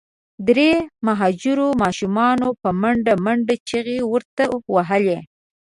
درې 0.47 0.71
مهاجرو 1.07 1.67
ماشومانو 1.83 2.47
په 2.61 2.69
منډه 2.81 3.13
منډه 3.25 3.55
چیغي 3.69 3.99
ورته 4.11 4.43
وهلې. 4.73 5.19